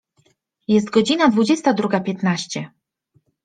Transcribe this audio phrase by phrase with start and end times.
[0.67, 2.71] Jest godzina dwudziesta druga piętnaście.